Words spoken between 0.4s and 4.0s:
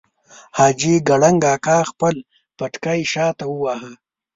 حاجي کړنګ اکا خپل پټکی شاته وواهه.